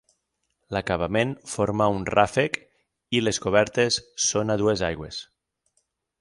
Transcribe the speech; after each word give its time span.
L'acabament 0.75 1.33
forma 1.51 1.89
un 1.97 2.07
ràfec, 2.13 2.57
i 3.19 3.23
les 3.27 3.41
cobertes 3.47 4.01
són 4.31 4.55
a 4.55 4.57
dues 4.65 4.85
aigües. 4.93 5.21